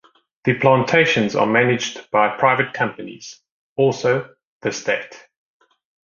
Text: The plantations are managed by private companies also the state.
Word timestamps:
The 0.45 0.55
plantations 0.55 1.35
are 1.35 1.45
managed 1.45 2.09
by 2.09 2.35
private 2.35 2.73
companies 2.73 3.39
also 3.77 4.33
the 4.63 4.71
state. 4.71 5.27